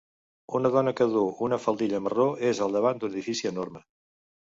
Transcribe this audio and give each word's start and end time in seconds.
Una 0.59 0.71
dona 0.75 0.93
que 0.99 1.07
duu 1.17 1.29
una 1.49 1.61
faldilla 1.67 2.01
marró 2.07 2.27
és 2.53 2.65
al 2.67 2.77
davant 2.81 3.07
d'un 3.07 3.15
edifici 3.17 3.55
enorme. 3.55 3.89